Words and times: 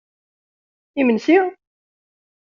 Imensi! 1.03 1.35